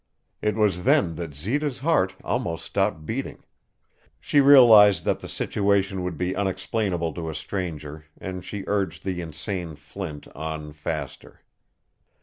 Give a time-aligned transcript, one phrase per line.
[0.41, 3.43] It was then that Zita's heart almost stopped beating.
[4.19, 9.21] She realized that the situation would be unexplainable to a stranger and she urged the
[9.21, 11.41] insane Flint on faster.